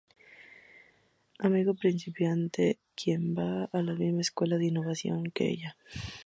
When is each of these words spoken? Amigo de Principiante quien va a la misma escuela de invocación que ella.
Amigo 1.37 1.73
de 1.73 1.77
Principiante 1.81 2.65
quien 2.99 3.23
va 3.37 3.51
a 3.65 3.83
la 3.83 3.93
misma 3.93 4.21
escuela 4.21 4.57
de 4.57 4.65
invocación 4.71 5.25
que 5.29 5.47
ella. 5.47 5.75